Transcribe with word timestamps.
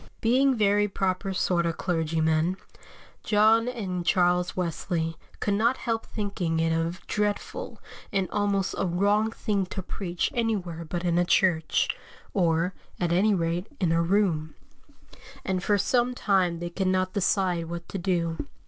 Being 0.19 0.55
very 0.55 0.87
proper 0.87 1.31
sort 1.31 1.67
of 1.67 1.77
clergymen, 1.77 2.57
John 3.21 3.67
and 3.67 4.03
Charles 4.03 4.57
Wesley 4.57 5.15
could 5.39 5.53
not 5.53 5.77
help 5.77 6.07
thinking 6.07 6.59
it 6.59 6.73
a 6.75 6.97
dreadful, 7.05 7.79
and 8.11 8.27
almost 8.31 8.73
a 8.79 8.85
wrong 8.87 9.29
thing 9.29 9.67
to 9.67 9.83
preach 9.83 10.31
anywhere 10.33 10.83
but 10.85 11.05
in 11.05 11.19
a 11.19 11.23
church, 11.23 11.87
or, 12.33 12.73
at 12.99 13.13
any 13.13 13.35
rate, 13.35 13.67
in 13.79 13.91
a 13.91 14.01
room; 14.01 14.55
and 15.45 15.63
for 15.63 15.77
some 15.77 16.15
time 16.15 16.57
they 16.57 16.71
could 16.71 16.87
not 16.87 17.13
decide 17.13 17.65
what 17.67 17.87
to 17.89 17.99
do. 17.99 18.47